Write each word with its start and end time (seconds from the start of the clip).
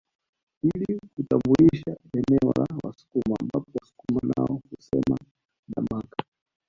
Ili 0.73 0.99
kutambulisha 1.15 1.97
eneo 2.13 2.51
la 2.59 2.65
Wasukuma 2.83 3.35
ambapo 3.41 3.71
Wasukuma 3.81 4.33
nao 4.37 4.61
husema 4.71 5.17
dakama 5.67 6.03